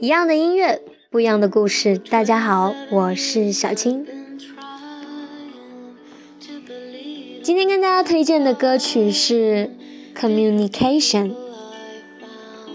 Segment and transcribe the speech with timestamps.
[0.00, 0.80] 一样的音乐，
[1.10, 1.98] 不一样的故事。
[1.98, 4.06] 大家好，我是小青。
[7.42, 9.72] 今天跟大家推荐的歌曲是
[10.16, 11.30] 《Communication》，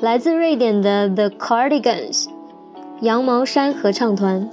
[0.00, 2.26] 来自瑞典的 The Cardigans，
[3.00, 4.48] 羊毛衫合唱团。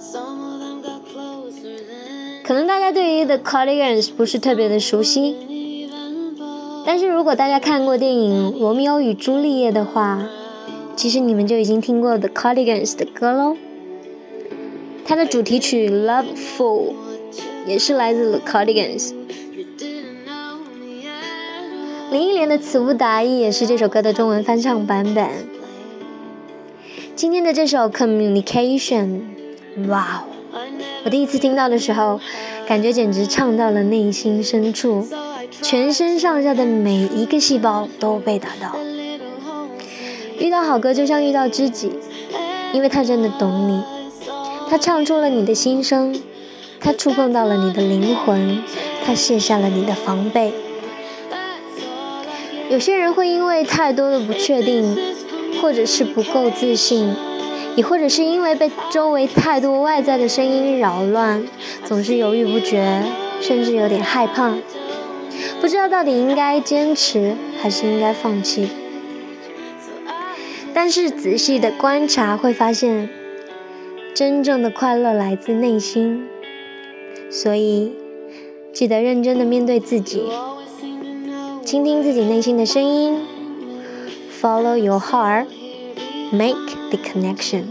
[2.44, 5.88] 可能大家对于 The Cardigans 不是特别的熟悉，
[6.84, 10.28] 但是如果大家看过电影《罗密欧与朱丽叶》的话，
[10.96, 13.58] 其实你们就已经听过 The Cardigans 的歌喽，
[15.06, 16.92] 它的主题曲《Love Fool》
[17.68, 19.14] 也是来自 The Cardigans。
[22.12, 25.30] 林忆莲的《词不达意》也是这首歌的中文翻唱版本。
[27.16, 29.22] 今天的这首《Communication》，
[29.90, 30.60] 哇哦！
[31.04, 32.20] 我第一次听到的时候，
[32.68, 35.06] 感觉简直唱到了内心深处，
[35.62, 38.78] 全身上下的每一个细胞都被打到。
[40.38, 41.92] 遇到好歌就像遇到知己，
[42.74, 43.84] 因为他真的懂你，
[44.70, 46.14] 他唱出了你的心声，
[46.80, 48.62] 他触碰到了你的灵魂，
[49.06, 50.54] 他卸下了你的防备。
[52.70, 54.98] 有些人会因为太多的不确定，
[55.62, 57.16] 或者是不够自信，
[57.76, 61.46] 也或者是因为被周围太多外在的声音扰乱，
[61.86, 63.04] 总是犹豫不决，
[63.40, 64.54] 甚至有点害怕，
[65.62, 68.68] 不知道到底应该坚持还是应该放弃。
[70.76, 73.10] 但是仔细的观察会发现，
[74.14, 76.28] 真正的快乐来自内心。
[77.32, 77.94] 所以，
[78.74, 80.30] 记得认真的面对自己，
[81.64, 83.18] 倾听自己内心的声音
[84.42, 86.58] ，Follow your heart，Make
[86.92, 87.64] the connection。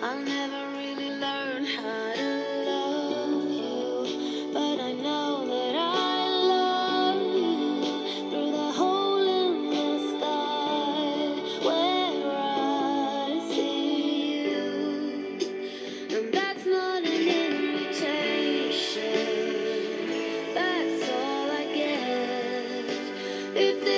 [0.00, 2.27] i never really learn how to
[23.60, 23.97] if